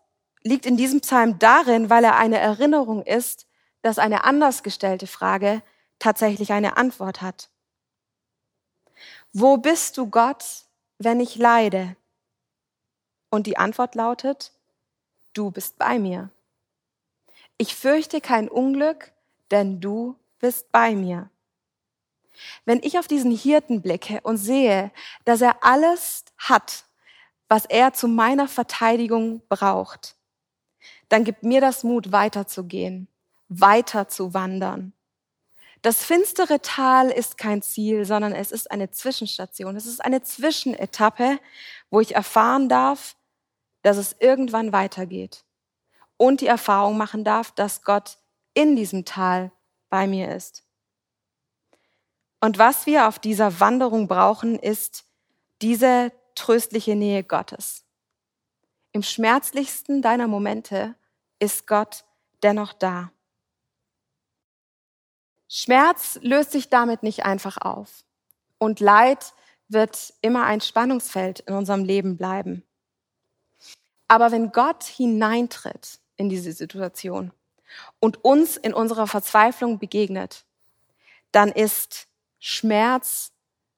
liegt 0.43 0.65
in 0.65 0.77
diesem 0.77 1.01
Psalm 1.01 1.39
darin, 1.39 1.89
weil 1.89 2.03
er 2.03 2.15
eine 2.15 2.38
Erinnerung 2.38 3.03
ist, 3.03 3.48
dass 3.81 4.00
eine 4.00 4.24
anders 4.24 4.63
gestellte 4.63 5.07
Frage 5.07 5.62
tatsächlich 6.00 6.51
eine 6.51 6.77
Antwort 6.77 7.22
hat. 7.22 7.50
Wo 9.34 9.57
bist 9.57 9.98
du, 9.98 10.10
Gott, 10.10 10.43
wenn 10.98 11.19
ich 11.19 11.36
leide? 11.36 11.96
Und 13.29 13.46
die 13.46 13.57
Antwort 13.57 13.96
lautet, 13.96 14.53
du 15.34 15.51
bist 15.51 15.77
bei 15.77 16.00
mir. 16.00 16.29
Ich 17.57 17.75
fürchte 17.75 18.22
kein 18.22 18.50
Unglück, 18.50 19.12
denn 19.51 19.81
du 19.81 20.15
bist 20.39 20.72
bei 20.72 20.96
mir. 20.96 21.29
Wenn 22.65 22.81
ich 22.84 23.00
auf 23.00 23.07
diesen 23.07 23.31
Hirten 23.31 23.81
blicke 23.81 24.22
und 24.22 24.38
sehe, 24.38 24.91
dass 25.25 25.41
er 25.41 25.63
alles 25.63 26.25
hat, 26.38 26.86
was 27.50 27.66
er 27.66 27.94
zu 27.94 28.08
meiner 28.08 28.48
Verteidigung 28.48 29.42
braucht, 29.50 30.16
dann 31.10 31.24
gibt 31.24 31.44
mir 31.44 31.62
das 31.62 31.84
Mut, 31.84 32.12
weiterzugehen, 32.12 33.08
weiter 33.48 34.08
zu 34.08 34.34
wandern. 34.34 34.94
Das 35.82 36.04
finstere 36.04 36.62
Tal 36.62 37.10
ist 37.10 37.38
kein 37.38 37.62
Ziel, 37.62 38.04
sondern 38.06 38.34
es 38.34 38.51
ist 38.51 38.72
eine 38.72 38.89
Zwischenstation. 38.92 39.75
Es 39.75 39.86
ist 39.86 40.04
eine 40.04 40.22
Zwischenetappe, 40.24 41.39
wo 41.89 42.00
ich 42.00 42.16
erfahren 42.16 42.68
darf, 42.68 43.16
dass 43.84 43.98
es 43.98 44.16
irgendwann 44.20 44.74
weitergeht. 44.74 45.46
Und 46.18 46.42
die 46.42 46.48
Erfahrung 46.48 46.98
machen 46.98 47.24
darf, 47.24 47.51
dass 47.51 47.84
Gott 47.84 48.18
in 48.54 48.75
diesem 48.75 49.06
Tal 49.06 49.51
bei 49.89 50.08
mir 50.08 50.36
ist. 50.36 50.63
Und 52.42 52.58
was 52.58 52.86
wir 52.86 53.08
auf 53.08 53.20
dieser 53.20 53.60
Wanderung 53.60 54.08
brauchen, 54.08 54.58
ist 54.60 55.06
diese 55.62 56.12
tröstliche 56.38 56.96
Nähe 56.96 57.24
Gottes. 57.24 57.84
Im 58.91 59.03
schmerzlichsten 59.03 60.01
deiner 60.01 60.27
Momente 60.27 60.96
ist 61.39 61.67
Gott 61.67 62.06
dennoch 62.44 62.74
da. 62.74 63.12
Schmerz 65.50 66.20
löst 66.22 66.51
sich 66.51 66.70
damit 66.70 67.03
nicht 67.03 67.25
einfach 67.25 67.58
auf. 67.58 68.03
Und 68.58 68.79
Leid 68.79 69.34
wird 69.67 70.13
immer 70.22 70.46
ein 70.46 70.62
Spannungsfeld 70.62 71.41
in 71.41 71.53
unserem 71.53 71.84
Leben 71.84 72.17
bleiben. 72.17 72.63
Aber 74.08 74.32
wenn 74.32 74.51
Gott 74.51 74.84
hineintritt 74.84 76.00
in 76.15 76.29
diese 76.29 76.53
Situation 76.53 77.32
und 78.00 78.24
uns 78.24 78.58
in 78.58 78.74
unserer 78.74 79.08
Verzweiflung 79.08 79.79
begegnet, 79.79 80.46
dann 81.32 81.51
ist 81.51 82.08
Schmerz 82.39 83.34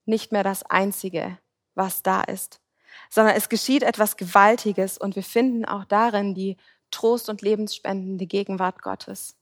nicht 0.06 0.32
mehr 0.32 0.44
das 0.44 0.63
Einzige, 0.63 1.38
was 1.76 2.04
da 2.04 2.22
ist, 2.22 2.62
sondern 3.10 3.36
es 3.36 3.50
geschieht 3.50 3.84
etwas 3.84 4.18
Gewaltiges 4.18 4.98
und 4.98 5.16
wir 5.16 5.24
finden 5.24 5.66
auch 5.66 5.86
darin 5.86 6.34
die 6.34 6.58
Trost 6.92 7.30
und 7.30 7.42
lebensspendende 7.42 8.26
Gegenwart 8.26 8.82
Gottes. 8.82 9.36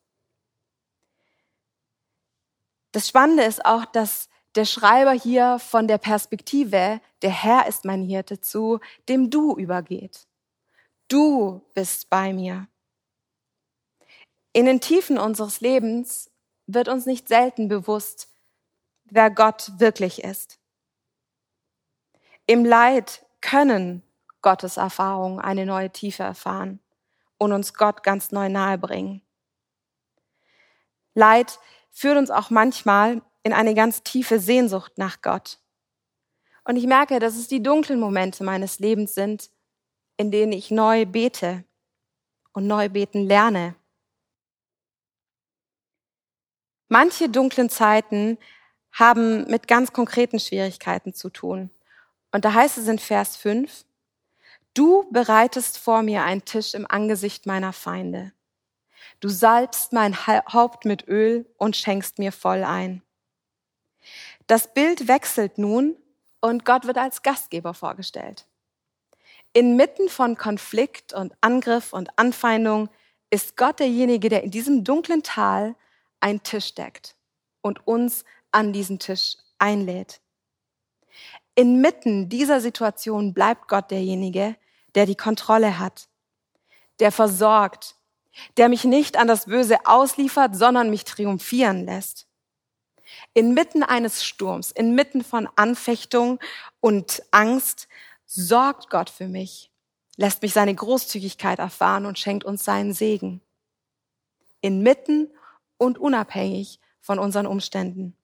Das 2.91 3.07
Spannende 3.07 3.43
ist 3.43 3.65
auch, 3.65 3.86
dass 3.86 4.29
der 4.55 4.65
Schreiber 4.65 5.12
hier 5.12 5.60
von 5.60 5.88
der 5.88 5.98
Perspektive, 5.98 7.00
der 7.22 7.29
Herr 7.29 7.67
ist 7.67 7.86
mein 7.86 8.01
Hirte, 8.01 8.41
zu 8.41 8.79
dem 9.07 9.29
Du 9.29 9.55
übergeht. 9.55 10.27
Du 11.07 11.62
bist 11.74 12.10
bei 12.10 12.34
mir. 12.34 12.67
In 14.51 14.65
den 14.65 14.81
Tiefen 14.81 15.19
unseres 15.19 15.62
Lebens 15.62 16.31
wird 16.65 16.88
uns 16.89 17.05
nicht 17.05 17.27
selten 17.27 17.67
bewusst, 17.67 18.29
wer 19.05 19.29
Gott 19.29 19.72
wirklich 19.77 20.24
ist. 20.24 20.60
Im 22.47 22.63
Leid 22.63 23.25
können 23.41 24.03
Gottes 24.41 24.77
Erfahrungen 24.77 25.39
eine 25.39 25.65
neue 25.65 25.91
Tiefe 25.91 26.23
erfahren 26.23 26.79
und 27.37 27.51
uns 27.51 27.73
Gott 27.73 28.03
ganz 28.03 28.31
neu 28.31 28.47
nahe 28.47 28.77
bringen. 28.77 29.21
Leid 31.13 31.59
führt 31.91 32.17
uns 32.17 32.31
auch 32.31 32.49
manchmal 32.49 33.21
in 33.43 33.51
eine 33.51 33.73
ganz 33.73 34.01
tiefe 34.03 34.39
Sehnsucht 34.39 34.97
nach 34.97 35.21
Gott. 35.21 35.59
Und 36.63 36.77
ich 36.77 36.87
merke, 36.87 37.19
dass 37.19 37.35
es 37.35 37.49
die 37.49 37.61
dunklen 37.61 37.99
Momente 37.99 38.45
meines 38.45 38.79
Lebens 38.79 39.13
sind, 39.13 39.49
in 40.15 40.31
denen 40.31 40.53
ich 40.53 40.71
neu 40.71 41.05
bete 41.05 41.65
und 42.53 42.65
neu 42.65 42.87
beten 42.87 43.25
lerne. 43.25 43.75
Manche 46.87 47.27
dunklen 47.27 47.69
Zeiten 47.69 48.37
haben 48.93 49.49
mit 49.49 49.67
ganz 49.67 49.91
konkreten 49.91 50.39
Schwierigkeiten 50.39 51.13
zu 51.13 51.29
tun. 51.29 51.71
Und 52.31 52.46
da 52.46 52.53
heißt 52.53 52.77
es 52.77 52.88
in 52.88 53.00
Vers 53.00 53.38
5, 53.38 53.86
Du 54.74 55.10
bereitest 55.12 55.79
vor 55.79 56.03
mir 56.03 56.24
einen 56.24 56.46
Tisch 56.46 56.75
im 56.75 56.86
Angesicht 56.88 57.48
meiner 57.48 57.74
Feinde. 57.74 58.31
Du 59.19 59.27
salbst 59.27 59.91
mein 59.91 60.27
Haupt 60.27 60.86
mit 60.86 61.07
Öl 61.07 61.51
und 61.57 61.75
schenkst 61.75 62.19
mir 62.19 62.31
voll 62.31 62.63
ein. 62.63 63.01
Das 64.46 64.74
Bild 64.75 65.07
wechselt 65.07 65.57
nun 65.57 65.98
und 66.41 66.63
Gott 66.63 66.86
wird 66.86 67.00
als 67.00 67.24
Gastgeber 67.24 67.74
vorgestellt. 67.74 68.46
Inmitten 69.53 70.10
von 70.10 70.38
Konflikt 70.38 71.13
und 71.13 71.34
Angriff 71.41 71.91
und 71.91 72.10
Anfeindung 72.19 72.89
ist 73.31 73.57
Gott 73.57 73.79
derjenige, 73.79 74.29
der 74.29 74.43
in 74.43 74.51
diesem 74.51 74.84
dunklen 74.84 75.24
Tal 75.24 75.75
einen 76.19 76.43
Tisch 76.43 76.75
deckt 76.75 77.15
und 77.62 77.88
uns 77.88 78.24
an 78.51 78.74
diesen 78.74 79.00
Tisch 79.00 79.38
einlädt. 79.57 80.22
Inmitten 81.57 82.29
dieser 82.29 82.61
Situation 82.61 83.33
bleibt 83.33 83.67
Gott 83.67 83.89
derjenige, 83.89 84.55
der 84.93 85.07
die 85.07 85.15
Kontrolle 85.15 85.79
hat, 85.79 86.07
der 86.99 87.11
versorgt, 87.11 87.95
der 88.57 88.69
mich 88.69 88.83
nicht 88.83 89.17
an 89.17 89.27
das 89.27 89.47
Böse 89.47 89.79
ausliefert, 89.87 90.55
sondern 90.55 90.91
mich 90.91 91.03
triumphieren 91.03 91.83
lässt. 91.83 92.27
Inmitten 93.33 93.81
eines 93.81 94.23
Sturms, 94.23 94.71
inmitten 94.71 95.23
von 95.23 95.49
Anfechtung 95.55 96.39
und 96.79 97.23
Angst, 97.31 97.87
sorgt 98.27 98.91
Gott 98.91 99.09
für 99.09 99.27
mich, 99.27 99.71
lässt 100.15 100.43
mich 100.43 100.53
seine 100.53 100.75
Großzügigkeit 100.75 101.57
erfahren 101.57 102.05
und 102.05 102.19
schenkt 102.19 102.43
uns 102.43 102.63
seinen 102.65 102.93
Segen. 102.93 103.41
Inmitten 104.61 105.31
und 105.79 105.97
unabhängig 105.97 106.79
von 107.01 107.17
unseren 107.17 107.47
Umständen. 107.47 108.15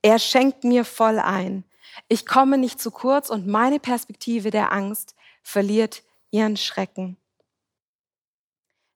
Er 0.00 0.18
schenkt 0.18 0.64
mir 0.64 0.86
voll 0.86 1.18
ein. 1.18 1.64
Ich 2.06 2.26
komme 2.26 2.58
nicht 2.58 2.80
zu 2.80 2.90
kurz 2.90 3.30
und 3.30 3.46
meine 3.46 3.80
Perspektive 3.80 4.50
der 4.50 4.72
Angst 4.72 5.14
verliert 5.42 6.02
ihren 6.30 6.56
Schrecken. 6.56 7.16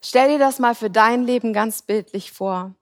Stell 0.04 0.28
dir 0.28 0.38
das 0.38 0.58
mal 0.58 0.74
für 0.74 0.90
dein 0.90 1.24
Leben 1.24 1.52
ganz 1.52 1.82
bildlich 1.82 2.32
vor, 2.32 2.74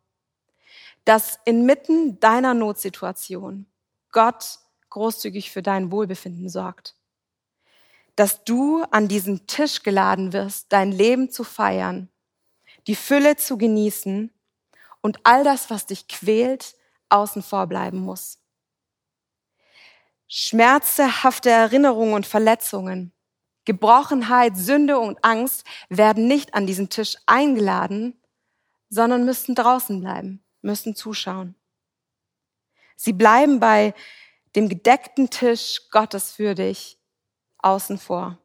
dass 1.05 1.39
inmitten 1.45 2.19
deiner 2.21 2.55
Notsituation 2.55 3.67
Gott 4.11 4.59
großzügig 4.91 5.51
für 5.51 5.63
dein 5.63 5.91
Wohlbefinden 5.91 6.49
sorgt. 6.49 6.97
Dass 8.17 8.45
du 8.45 8.83
an 8.91 9.09
diesen 9.09 9.47
Tisch 9.47 9.83
geladen 9.83 10.33
wirst, 10.33 10.73
dein 10.73 10.93
Leben 10.93 11.31
zu 11.31 11.45
feiern, 11.45 12.09
die 12.87 12.97
Fülle 12.97 13.37
zu 13.37 13.57
genießen 13.57 14.33
und 15.01 15.21
all 15.25 15.45
das, 15.45 15.71
was 15.71 15.87
dich 15.87 16.09
quält, 16.09 16.75
außen 17.09 17.43
vor 17.43 17.67
bleiben 17.67 17.99
muss. 17.99 18.40
Schmerzhafte 20.33 21.51
Erinnerungen 21.51 22.15
und 22.15 22.25
Verletzungen, 22.25 23.13
Gebrochenheit, 23.65 24.57
Sünde 24.57 24.97
und 25.01 25.25
Angst 25.25 25.65
werden 25.89 26.29
nicht 26.29 26.55
an 26.55 26.69
diesen 26.69 26.89
Tisch 26.89 27.17
eingeladen, 27.27 28.17
sondern 28.89 29.25
müssten 29.25 29.57
draußen 29.57 30.01
bleiben, 30.01 30.45
müssten 30.63 30.95
zuschauen. 30.95 31.57
Sie 32.95 33.13
bleiben 33.13 33.59
bei 33.59 33.93
dem 34.55 34.69
gedeckten 34.69 35.31
Tisch 35.31 35.89
Gottes 35.91 36.31
für 36.31 36.55
dich 36.55 37.01
außen 37.59 37.99
vor. 37.99 38.39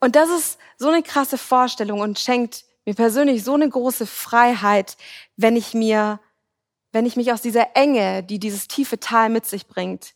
Und 0.00 0.16
das 0.16 0.30
ist 0.30 0.58
so 0.78 0.88
eine 0.88 1.02
krasse 1.02 1.36
Vorstellung 1.36 2.00
und 2.00 2.18
schenkt 2.18 2.64
mir 2.86 2.94
persönlich 2.94 3.44
so 3.44 3.52
eine 3.52 3.68
große 3.68 4.06
Freiheit, 4.06 4.96
wenn 5.36 5.56
ich 5.56 5.74
mir, 5.74 6.20
wenn 6.92 7.06
ich 7.06 7.16
mich 7.16 7.32
aus 7.32 7.42
dieser 7.42 7.76
Enge, 7.76 8.22
die 8.22 8.38
dieses 8.38 8.68
tiefe 8.68 8.98
Tal 8.98 9.28
mit 9.28 9.46
sich 9.46 9.66
bringt, 9.66 10.14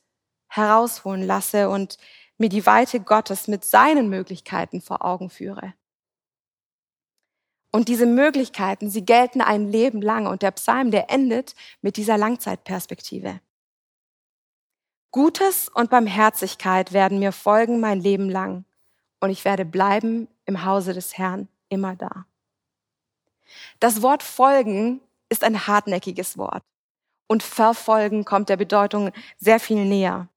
herausholen 0.48 1.22
lasse 1.22 1.68
und 1.68 1.98
mir 2.38 2.48
die 2.48 2.66
Weite 2.66 3.00
Gottes 3.00 3.48
mit 3.48 3.64
seinen 3.64 4.08
Möglichkeiten 4.08 4.80
vor 4.80 5.04
Augen 5.04 5.30
führe. 5.30 5.74
Und 7.70 7.88
diese 7.88 8.06
Möglichkeiten, 8.06 8.88
sie 8.88 9.04
gelten 9.04 9.40
ein 9.40 9.68
Leben 9.68 10.00
lang 10.00 10.26
und 10.26 10.42
der 10.42 10.52
Psalm, 10.52 10.90
der 10.92 11.10
endet 11.10 11.54
mit 11.82 11.96
dieser 11.96 12.16
Langzeitperspektive. 12.16 13.40
Gutes 15.10 15.68
und 15.68 15.90
Barmherzigkeit 15.90 16.92
werden 16.92 17.18
mir 17.18 17.32
folgen 17.32 17.80
mein 17.80 18.00
Leben 18.00 18.28
lang 18.28 18.64
und 19.20 19.30
ich 19.30 19.44
werde 19.44 19.64
bleiben 19.64 20.28
im 20.44 20.64
Hause 20.64 20.92
des 20.92 21.18
Herrn 21.18 21.48
immer 21.68 21.96
da. 21.96 22.26
Das 23.80 24.02
Wort 24.02 24.22
folgen 24.22 25.00
ist 25.34 25.44
ein 25.44 25.66
hartnäckiges 25.66 26.38
Wort 26.38 26.62
und 27.26 27.42
verfolgen 27.42 28.24
kommt 28.24 28.48
der 28.48 28.56
Bedeutung 28.56 29.10
sehr 29.36 29.58
viel 29.58 29.84
näher. 29.84 30.28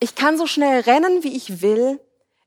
Ich 0.00 0.16
kann 0.16 0.36
so 0.36 0.46
schnell 0.46 0.80
rennen, 0.80 1.22
wie 1.22 1.36
ich 1.36 1.62
will, 1.62 2.00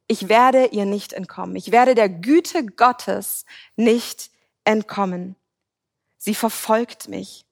ich 0.07 0.27
werde 0.27 0.65
ihr 0.65 0.85
nicht 0.85 1.13
entkommen. 1.13 1.55
Ich 1.55 1.71
werde 1.71 1.95
der 1.95 2.09
Güte 2.09 2.65
Gottes 2.65 3.45
nicht 3.77 4.31
entkommen. 4.65 5.35
Sie 6.17 6.35
verfolgt 6.35 7.07
mich. 7.07 7.45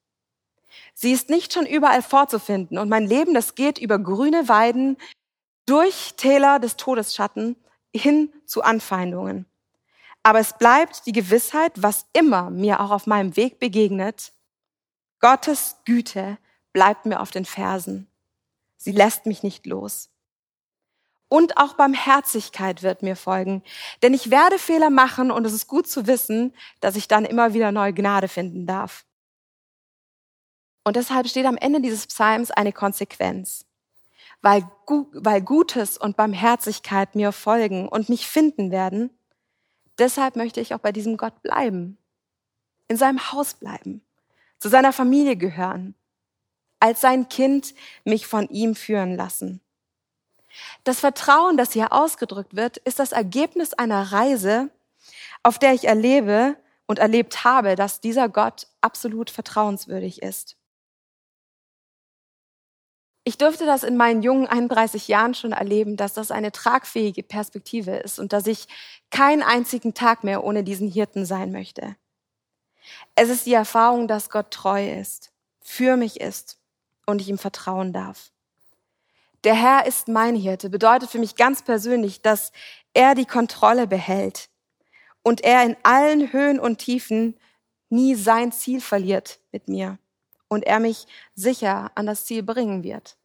Sie 0.93 1.13
ist 1.13 1.29
nicht 1.29 1.53
schon 1.53 1.65
überall 1.65 2.01
vorzufinden 2.01 2.77
und 2.77 2.89
mein 2.89 3.07
Leben, 3.07 3.33
das 3.33 3.55
geht 3.55 3.77
über 3.77 3.97
grüne 3.97 4.49
Weiden, 4.49 4.97
durch 5.65 6.15
Täler 6.17 6.59
des 6.59 6.75
Todesschatten 6.75 7.55
hin 7.95 8.33
zu 8.45 8.61
Anfeindungen. 8.61 9.45
Aber 10.27 10.39
es 10.39 10.51
bleibt 10.51 11.05
die 11.05 11.13
Gewissheit, 11.13 11.71
was 11.77 12.05
immer 12.11 12.49
mir 12.49 12.81
auch 12.81 12.91
auf 12.91 13.07
meinem 13.07 13.37
Weg 13.37 13.59
begegnet, 13.59 14.33
Gottes 15.21 15.77
Güte 15.85 16.37
bleibt 16.73 17.05
mir 17.05 17.21
auf 17.21 17.31
den 17.31 17.45
Fersen. 17.45 18.11
Sie 18.75 18.91
lässt 18.91 19.25
mich 19.25 19.41
nicht 19.41 19.65
los. 19.65 20.09
Und 21.29 21.55
auch 21.55 21.75
Barmherzigkeit 21.75 22.83
wird 22.83 23.03
mir 23.03 23.15
folgen. 23.15 23.63
Denn 24.01 24.13
ich 24.13 24.29
werde 24.29 24.59
Fehler 24.59 24.89
machen 24.89 25.31
und 25.31 25.45
es 25.45 25.53
ist 25.53 25.67
gut 25.67 25.87
zu 25.87 26.07
wissen, 26.07 26.53
dass 26.81 26.97
ich 26.97 27.07
dann 27.07 27.23
immer 27.23 27.53
wieder 27.53 27.71
neue 27.71 27.93
Gnade 27.93 28.27
finden 28.27 28.67
darf. 28.67 29.05
Und 30.83 30.97
deshalb 30.97 31.29
steht 31.29 31.45
am 31.45 31.55
Ende 31.55 31.79
dieses 31.79 32.05
Psalms 32.05 32.51
eine 32.51 32.73
Konsequenz. 32.73 33.63
Weil, 34.41 34.69
weil 35.13 35.41
Gutes 35.41 35.97
und 35.97 36.17
Barmherzigkeit 36.17 37.15
mir 37.15 37.31
folgen 37.31 37.87
und 37.87 38.09
mich 38.09 38.27
finden 38.27 38.71
werden, 38.71 39.16
Deshalb 39.99 40.35
möchte 40.35 40.61
ich 40.61 40.73
auch 40.73 40.79
bei 40.79 40.91
diesem 40.91 41.17
Gott 41.17 41.41
bleiben, 41.41 41.97
in 42.87 42.97
seinem 42.97 43.31
Haus 43.31 43.55
bleiben, 43.55 44.01
zu 44.59 44.69
seiner 44.69 44.93
Familie 44.93 45.35
gehören, 45.35 45.95
als 46.79 47.01
sein 47.01 47.29
Kind 47.29 47.73
mich 48.03 48.27
von 48.27 48.47
ihm 48.49 48.75
führen 48.75 49.15
lassen. 49.15 49.61
Das 50.83 50.99
Vertrauen, 50.99 51.57
das 51.57 51.73
hier 51.73 51.93
ausgedrückt 51.93 52.55
wird, 52.55 52.77
ist 52.77 52.99
das 52.99 53.11
Ergebnis 53.11 53.73
einer 53.73 54.11
Reise, 54.11 54.69
auf 55.43 55.59
der 55.59 55.73
ich 55.73 55.85
erlebe 55.85 56.55
und 56.87 56.99
erlebt 56.99 57.43
habe, 57.43 57.75
dass 57.75 58.01
dieser 58.01 58.29
Gott 58.29 58.67
absolut 58.81 59.29
vertrauenswürdig 59.29 60.21
ist. 60.21 60.57
Ich 63.27 63.37
durfte 63.37 63.65
das 63.65 63.83
in 63.83 63.97
meinen 63.97 64.21
jungen 64.21 64.47
31 64.47 65.09
Jahren 65.09 65.33
schon 65.33 65.51
erleben, 65.51 65.97
dass 65.97 66.13
das 66.13 66.31
eine 66.31 66.53
tragfähige 66.53 67.23
Perspektive 67.23 67.97
ist 67.97 68.19
und 68.19 68.31
dass 68.31 68.47
ich 68.47 68.69
keinen 69.11 69.43
einzigen 69.43 69.93
Tag 69.93 70.23
mehr 70.23 70.45
ohne 70.45 70.63
diesen 70.63 70.89
Hirten 70.89 71.25
sein 71.25 71.51
möchte. 71.51 71.97
Es 73.15 73.27
ist 73.27 73.45
die 73.45 73.53
Erfahrung, 73.53 74.07
dass 74.07 74.29
Gott 74.29 74.51
treu 74.51 74.89
ist, 74.89 75.33
für 75.59 75.97
mich 75.97 76.21
ist 76.21 76.57
und 77.05 77.19
ich 77.19 77.27
ihm 77.27 77.37
vertrauen 77.37 77.91
darf. 77.91 78.31
Der 79.43 79.55
Herr 79.55 79.85
ist 79.85 80.07
mein 80.07 80.37
Hirte 80.37 80.69
bedeutet 80.69 81.09
für 81.09 81.19
mich 81.19 81.35
ganz 81.35 81.63
persönlich, 81.63 82.21
dass 82.21 82.53
er 82.93 83.13
die 83.13 83.25
Kontrolle 83.25 83.87
behält 83.87 84.47
und 85.21 85.41
er 85.41 85.65
in 85.65 85.75
allen 85.83 86.31
Höhen 86.31 86.61
und 86.61 86.77
Tiefen 86.77 87.37
nie 87.89 88.15
sein 88.15 88.53
Ziel 88.53 88.79
verliert 88.79 89.41
mit 89.51 89.67
mir 89.67 89.97
und 90.47 90.65
er 90.65 90.79
mich 90.79 91.07
sicher 91.35 91.91
an 91.95 92.05
das 92.05 92.25
Ziel 92.25 92.43
bringen 92.43 92.83
wird. 92.83 93.16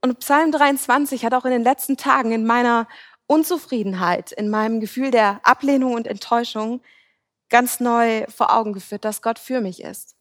Und 0.00 0.20
Psalm 0.20 0.52
23 0.52 1.24
hat 1.24 1.34
auch 1.34 1.44
in 1.44 1.50
den 1.50 1.64
letzten 1.64 1.96
Tagen 1.96 2.32
in 2.32 2.46
meiner 2.46 2.86
Unzufriedenheit, 3.26 4.32
in 4.32 4.48
meinem 4.48 4.80
Gefühl 4.80 5.10
der 5.10 5.40
Ablehnung 5.42 5.94
und 5.94 6.06
Enttäuschung 6.06 6.80
ganz 7.48 7.80
neu 7.80 8.24
vor 8.28 8.54
Augen 8.54 8.72
geführt, 8.72 9.04
dass 9.04 9.22
Gott 9.22 9.38
für 9.38 9.60
mich 9.60 9.82
ist. 9.82 10.16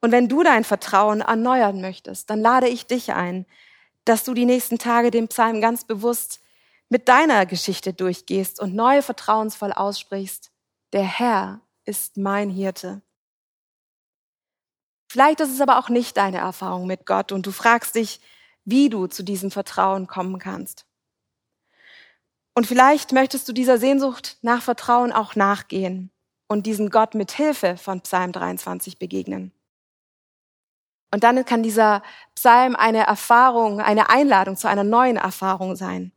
Und 0.00 0.12
wenn 0.12 0.28
du 0.28 0.42
dein 0.42 0.64
Vertrauen 0.64 1.20
erneuern 1.20 1.80
möchtest, 1.80 2.28
dann 2.30 2.40
lade 2.40 2.68
ich 2.68 2.86
dich 2.86 3.12
ein, 3.12 3.46
dass 4.04 4.24
du 4.24 4.34
die 4.34 4.44
nächsten 4.44 4.78
Tage 4.78 5.10
den 5.10 5.28
Psalm 5.28 5.60
ganz 5.60 5.84
bewusst 5.84 6.40
mit 6.88 7.08
deiner 7.08 7.46
Geschichte 7.46 7.92
durchgehst 7.92 8.60
und 8.60 8.74
neu 8.74 9.02
vertrauensvoll 9.02 9.72
aussprichst, 9.72 10.52
der 10.92 11.02
Herr 11.02 11.60
ist 11.84 12.16
mein 12.16 12.50
Hirte. 12.50 13.02
Vielleicht 15.08 15.40
ist 15.40 15.52
es 15.52 15.60
aber 15.60 15.78
auch 15.78 15.88
nicht 15.88 16.16
deine 16.16 16.38
Erfahrung 16.38 16.86
mit 16.86 17.06
Gott 17.06 17.32
und 17.32 17.46
du 17.46 17.52
fragst 17.52 17.94
dich, 17.94 18.20
wie 18.64 18.88
du 18.88 19.06
zu 19.06 19.22
diesem 19.22 19.50
Vertrauen 19.50 20.06
kommen 20.06 20.38
kannst. 20.38 20.84
Und 22.54 22.66
vielleicht 22.66 23.12
möchtest 23.12 23.48
du 23.48 23.52
dieser 23.52 23.78
Sehnsucht 23.78 24.38
nach 24.42 24.62
Vertrauen 24.62 25.12
auch 25.12 25.36
nachgehen 25.36 26.10
und 26.48 26.66
diesem 26.66 26.90
Gott 26.90 27.14
mit 27.14 27.30
Hilfe 27.32 27.76
von 27.76 28.00
Psalm 28.00 28.32
23 28.32 28.98
begegnen. 28.98 29.52
Und 31.12 31.22
dann 31.22 31.44
kann 31.44 31.62
dieser 31.62 32.02
Psalm 32.34 32.74
eine 32.74 33.06
Erfahrung, 33.06 33.80
eine 33.80 34.10
Einladung 34.10 34.56
zu 34.56 34.68
einer 34.68 34.84
neuen 34.84 35.16
Erfahrung 35.16 35.76
sein. 35.76 36.12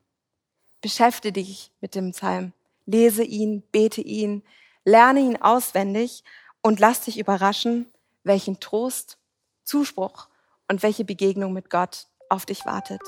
Beschäftige 0.81 1.33
dich 1.33 1.71
mit 1.81 1.93
dem 1.93 2.11
Psalm, 2.11 2.53
lese 2.85 3.23
ihn, 3.23 3.61
bete 3.71 4.01
ihn, 4.01 4.43
lerne 4.85 5.19
ihn 5.19 5.41
auswendig 5.41 6.23
und 6.61 6.79
lass 6.79 7.01
dich 7.01 7.19
überraschen, 7.19 7.85
welchen 8.29 8.61
Trost, 8.61 9.17
Zuspruch 9.65 10.29
und 10.69 10.83
welche 10.83 11.03
Begegnung 11.03 11.51
mit 11.51 11.69
Gott 11.69 12.07
auf 12.29 12.45
dich 12.45 12.65
wartet. 12.65 13.01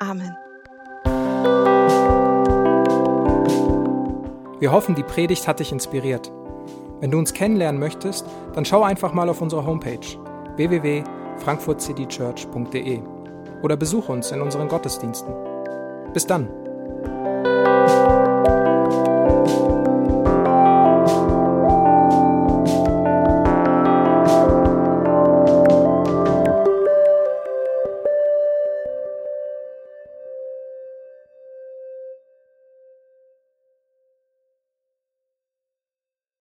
Amen. 0.00 0.36
Wir 4.60 4.72
hoffen, 4.72 4.94
die 4.94 5.02
Predigt 5.02 5.48
hat 5.48 5.60
dich 5.60 5.72
inspiriert. 5.72 6.30
Wenn 7.00 7.10
du 7.10 7.18
uns 7.18 7.32
kennenlernen 7.32 7.80
möchtest, 7.80 8.26
dann 8.54 8.64
schau 8.64 8.82
einfach 8.82 9.12
mal 9.12 9.28
auf 9.28 9.40
unsere 9.40 9.66
Homepage 9.66 9.98
www.frankfurtcitychurch.de 10.56 13.02
oder 13.62 13.76
besuche 13.76 14.12
uns 14.12 14.30
in 14.30 14.40
unseren 14.40 14.68
Gottesdiensten. 14.68 15.34
Bis 16.12 16.26
dann! 16.26 16.63